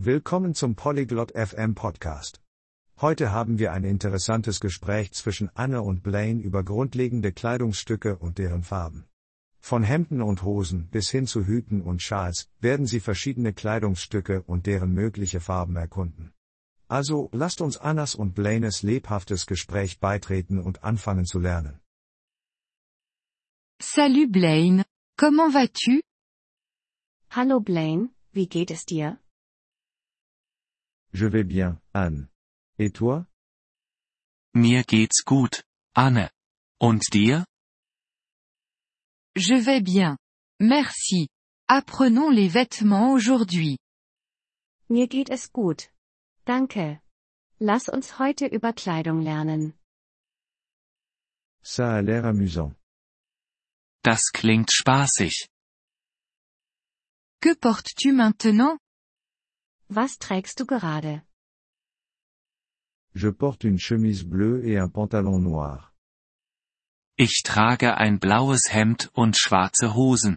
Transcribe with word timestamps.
Willkommen 0.00 0.54
zum 0.54 0.76
Polyglot 0.76 1.32
FM 1.32 1.74
Podcast. 1.74 2.40
Heute 3.00 3.32
haben 3.32 3.58
wir 3.58 3.72
ein 3.72 3.82
interessantes 3.82 4.60
Gespräch 4.60 5.12
zwischen 5.12 5.50
Anne 5.56 5.82
und 5.82 6.04
Blaine 6.04 6.40
über 6.40 6.62
grundlegende 6.62 7.32
Kleidungsstücke 7.32 8.16
und 8.16 8.38
deren 8.38 8.62
Farben. 8.62 9.08
Von 9.58 9.82
Hemden 9.82 10.22
und 10.22 10.44
Hosen 10.44 10.86
bis 10.88 11.10
hin 11.10 11.26
zu 11.26 11.44
Hüten 11.44 11.82
und 11.82 12.00
Schals 12.00 12.48
werden 12.60 12.86
sie 12.86 13.00
verschiedene 13.00 13.52
Kleidungsstücke 13.52 14.42
und 14.42 14.66
deren 14.66 14.92
mögliche 14.92 15.40
Farben 15.40 15.74
erkunden. 15.74 16.32
Also 16.86 17.28
lasst 17.32 17.60
uns 17.60 17.76
Annas 17.76 18.14
und 18.14 18.36
Blaines 18.36 18.84
lebhaftes 18.84 19.46
Gespräch 19.46 19.98
beitreten 19.98 20.60
und 20.60 20.84
anfangen 20.84 21.26
zu 21.26 21.40
lernen. 21.40 21.80
Salut 23.82 24.30
Blaine, 24.30 24.84
comment 25.16 25.52
vas-tu 25.52 25.98
Hallo 27.30 27.58
Blaine, 27.58 28.10
wie 28.30 28.46
geht 28.46 28.70
es 28.70 28.84
dir? 28.84 29.18
Je 31.12 31.26
vais 31.26 31.44
bien, 31.44 31.80
Anne. 31.94 32.28
Et 32.78 32.90
toi? 32.90 33.26
Mir 34.54 34.84
geht's 34.84 35.24
gut, 35.24 35.62
Anne. 35.94 36.30
Und 36.80 37.02
dir? 37.12 37.44
Je 39.36 39.54
vais 39.54 39.80
bien. 39.80 40.16
Merci. 40.60 41.28
Apprenons 41.68 42.30
les 42.30 42.48
vêtements 42.48 43.12
aujourd'hui. 43.12 43.78
Mir 44.88 45.06
geht 45.08 45.30
es 45.30 45.52
gut. 45.52 45.90
Danke. 46.46 47.00
Lass 47.60 47.88
uns 47.88 48.18
heute 48.18 48.46
über 48.46 48.72
Kleidung 48.72 49.20
lernen. 49.22 49.74
Ça 51.62 51.96
a 51.96 52.02
l'air 52.02 52.24
amusant. 52.24 52.74
Das 54.02 54.30
klingt 54.32 54.70
spaßig. 54.70 55.48
Que 57.40 57.54
portes-tu 57.54 58.12
maintenant? 58.12 58.78
Was 59.90 60.18
trägst 60.18 60.60
du 60.60 60.66
gerade? 60.66 61.22
Je 63.14 63.32
porte 63.32 63.64
une 63.64 63.78
chemise 63.78 64.22
bleue 64.22 64.62
et 64.64 64.78
un 64.78 64.88
pantalon 64.90 65.38
noir. 65.38 65.92
Ich 67.16 67.42
trage 67.42 67.96
ein 67.96 68.18
blaues 68.20 68.68
Hemd 68.70 69.10
und 69.14 69.36
schwarze 69.36 69.94
Hosen. 69.94 70.36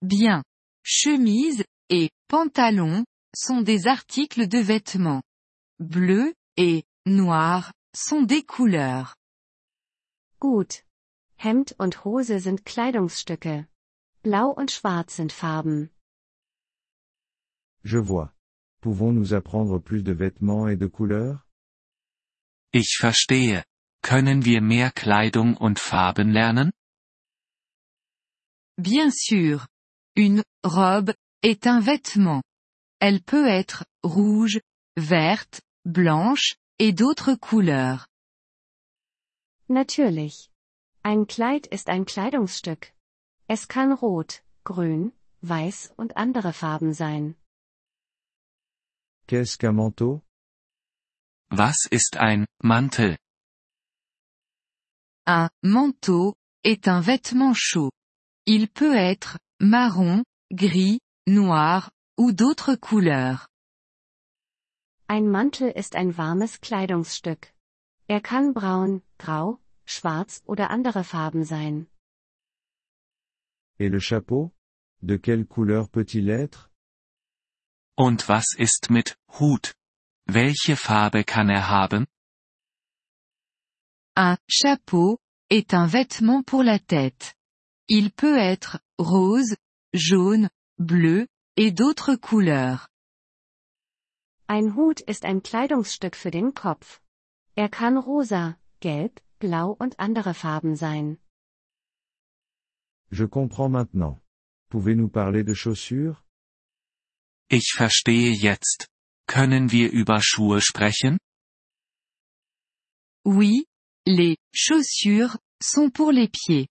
Bien. 0.00 0.42
Chemise 0.82 1.64
et 1.90 2.08
pantalon 2.28 3.04
sont 3.34 3.62
des 3.62 3.86
articles 3.86 4.48
de 4.48 4.60
vêtements. 4.60 5.22
Bleu 5.78 6.32
et 6.56 6.84
noir 7.04 7.72
sont 7.94 8.22
des 8.22 8.42
couleurs. 8.42 9.14
Gut. 10.38 10.84
Hemd 11.36 11.74
und 11.78 12.04
Hose 12.04 12.38
sind 12.38 12.64
Kleidungsstücke. 12.64 13.66
Blau 14.22 14.50
und 14.50 14.70
Schwarz 14.70 15.16
sind 15.16 15.32
Farben. 15.32 15.90
Je 17.84 17.98
vois. 17.98 18.32
Pouvons-nous 18.80 19.34
apprendre 19.34 19.78
plus 19.78 20.02
de 20.02 20.12
vêtements 20.12 20.68
et 20.68 20.76
de 20.76 20.86
couleurs? 20.86 21.46
Ich 22.72 22.98
verstehe. 22.98 23.64
Können 24.02 24.44
wir 24.44 24.62
mehr 24.62 24.90
Kleidung 24.90 25.56
und 25.56 25.78
Farben 25.78 26.32
lernen? 26.32 26.72
Bien 28.78 29.10
sûr. 29.10 29.66
Une 30.16 30.42
robe 30.64 31.12
est 31.42 31.66
un 31.66 31.80
vêtement. 31.80 32.42
Elle 33.00 33.22
peut 33.22 33.46
être 33.46 33.84
rouge, 34.02 34.60
verte, 34.96 35.60
blanche, 35.84 36.56
et 36.78 36.92
d'autres 36.92 37.34
couleurs. 37.34 38.06
Natürlich. 39.68 40.50
Ein 41.02 41.26
Kleid 41.26 41.66
ist 41.66 41.88
ein 41.88 42.04
Kleidungsstück. 42.04 42.92
Es 43.48 43.68
kann 43.68 43.92
rot, 43.92 44.42
grün, 44.64 45.12
weiß 45.42 45.92
und 45.96 46.16
andere 46.16 46.52
Farben 46.52 46.92
sein. 46.92 47.36
Qu'est-ce 49.30 49.56
qu'un 49.56 49.70
manteau? 49.70 50.24
Was 51.52 51.86
ist 51.92 52.16
ein 52.16 52.46
Mantel? 52.64 53.16
Un 55.24 55.48
manteau 55.62 56.34
est 56.64 56.88
un 56.88 57.00
vêtement 57.00 57.54
chaud. 57.54 57.92
Il 58.44 58.68
peut 58.68 58.96
être 58.96 59.38
marron, 59.60 60.24
gris, 60.52 60.98
noir 61.28 61.92
ou 62.18 62.32
d'autres 62.32 62.74
couleurs. 62.74 63.46
Ein 65.06 65.30
Mantel 65.30 65.70
ist 65.76 65.94
ein 65.94 66.18
warmes 66.18 66.60
Kleidungsstück. 66.60 67.54
Er 68.08 68.20
kann 68.20 68.52
braun, 68.52 69.00
grau, 69.16 69.60
schwarz 69.86 70.42
oder 70.46 70.72
andere 70.72 71.04
Farben 71.04 71.44
sein. 71.44 71.86
Et 73.78 73.90
le 73.90 74.00
chapeau? 74.00 74.50
De 75.02 75.18
quelle 75.18 75.46
couleur 75.46 75.88
peut-il 75.88 76.30
être? 76.30 76.69
Und 78.00 78.30
was 78.30 78.54
ist 78.56 78.88
mit 78.88 79.18
Hut? 79.38 79.74
Welche 80.24 80.76
Farbe 80.76 81.22
kann 81.22 81.50
er 81.50 81.68
haben? 81.68 82.06
Un 84.16 84.38
chapeau 84.48 85.18
est 85.50 85.74
un 85.74 85.86
vêtement 85.86 86.42
pour 86.42 86.62
la 86.64 86.78
tête. 86.78 87.34
Il 87.90 88.10
peut 88.10 88.38
être 88.38 88.80
rose, 88.98 89.54
jaune, 89.92 90.48
bleu 90.78 91.26
et 91.58 91.72
d'autres 91.72 92.16
couleurs. 92.16 92.88
Ein 94.48 94.76
Hut 94.76 95.02
ist 95.02 95.26
ein 95.26 95.42
Kleidungsstück 95.42 96.16
für 96.16 96.30
den 96.30 96.54
Kopf. 96.54 97.02
Er 97.54 97.68
kann 97.68 97.98
rosa, 97.98 98.56
gelb, 98.80 99.20
blau 99.40 99.76
und 99.78 100.00
andere 100.00 100.32
Farben 100.32 100.74
sein. 100.74 101.18
Je 103.10 103.28
comprends 103.28 103.70
maintenant. 103.70 104.18
Pouvez-nous 104.70 105.10
parler 105.10 105.44
de 105.44 105.54
chaussures? 105.54 106.16
Ich 107.52 107.72
verstehe 107.74 108.32
jetzt. 108.32 108.86
Können 109.26 109.72
wir 109.72 109.90
über 109.90 110.20
Schuhe 110.22 110.60
sprechen? 110.60 111.18
Oui, 113.24 113.66
les 114.06 114.36
chaussures 114.54 115.36
sont 115.60 115.90
pour 115.92 116.12
les 116.12 116.28
pieds. 116.28 116.68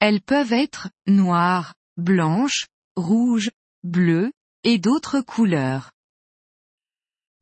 Elles 0.00 0.20
peuvent 0.20 0.52
être 0.52 0.90
noires, 1.06 1.74
blanches, 1.96 2.66
rouges, 2.96 3.50
bleues 3.84 4.32
et 4.64 4.78
d'autres 4.78 5.22
couleurs. 5.22 5.92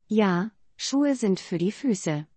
Ja, 0.07 0.51
Schuhe 0.77 1.15
sind 1.15 1.39
für 1.39 1.57
die 1.57 1.71
Füße. 1.71 2.27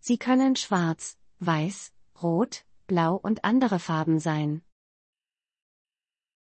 Sie 0.00 0.18
können 0.18 0.56
schwarz, 0.56 1.16
weiß, 1.38 1.92
rot, 2.20 2.64
blau 2.88 3.14
und 3.14 3.44
andere 3.44 3.78
Farben 3.78 4.18
sein. 4.18 4.62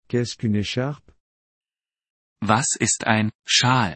Qu'est-ce 0.07 0.37
qu'une 0.37 0.55
écharpe? 0.55 1.16
Was 2.41 2.75
ist 2.79 3.05
ein 3.05 3.31
Schal? 3.45 3.95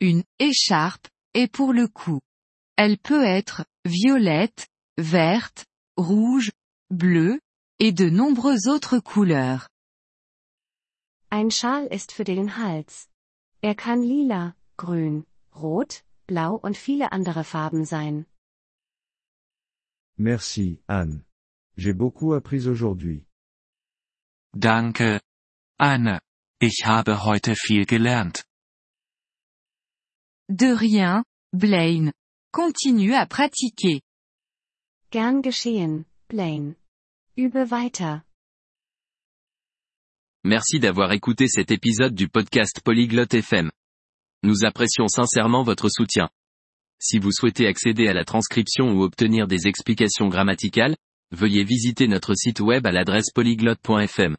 Une 0.00 0.24
écharpe 0.38 1.08
est 1.32 1.50
pour 1.50 1.72
le 1.72 1.88
cou. 1.88 2.20
Elle 2.76 2.98
peut 2.98 3.24
être 3.24 3.64
violette, 3.84 4.66
verte, 4.98 5.64
rouge, 5.96 6.50
bleue, 6.90 7.40
et 7.78 7.92
de 7.92 8.08
nombreuses 8.10 8.66
autres 8.66 8.98
couleurs. 8.98 9.68
Ein 11.30 11.50
Schal 11.50 11.86
ist 11.86 12.12
für 12.12 12.24
den 12.24 12.56
Hals. 12.56 13.08
Er 13.62 13.74
kann 13.74 14.02
lila, 14.02 14.54
grün, 14.76 15.24
rot, 15.54 16.04
blau 16.26 16.54
und 16.56 16.76
viele 16.76 17.12
andere 17.12 17.44
Farben 17.44 17.84
sein. 17.84 18.26
Merci, 20.16 20.80
Anne. 20.86 21.24
J'ai 21.76 21.92
beaucoup 21.92 22.34
appris 22.34 22.66
aujourd'hui. 22.66 23.26
Danke. 24.52 25.20
Anne. 25.78 26.20
Ich 26.66 26.86
habe 26.86 27.26
heute 27.26 27.56
viel 27.56 27.84
gelernt. 27.84 28.46
De 30.48 30.72
rien, 30.72 31.22
Blaine. 31.52 32.10
Continue 32.52 33.12
à 33.12 33.26
pratiquer. 33.26 34.00
Gern 35.10 35.42
geschehen, 35.42 36.06
Blaine. 36.26 36.76
Übe 37.36 37.70
weiter. 37.70 38.22
Merci 40.42 40.80
d'avoir 40.80 41.12
écouté 41.12 41.48
cet 41.48 41.70
épisode 41.70 42.14
du 42.14 42.30
podcast 42.30 42.80
Polyglotte 42.82 43.34
FM. 43.34 43.70
Nous 44.42 44.64
apprécions 44.64 45.08
sincèrement 45.08 45.64
votre 45.64 45.90
soutien. 45.90 46.30
Si 46.98 47.18
vous 47.18 47.30
souhaitez 47.30 47.66
accéder 47.66 48.08
à 48.08 48.14
la 48.14 48.24
transcription 48.24 48.90
ou 48.92 49.02
obtenir 49.02 49.46
des 49.48 49.66
explications 49.66 50.28
grammaticales, 50.30 50.96
veuillez 51.30 51.64
visiter 51.64 52.08
notre 52.08 52.34
site 52.34 52.60
web 52.60 52.86
à 52.86 52.90
l'adresse 52.90 53.30
polyglotte.fm. 53.34 54.38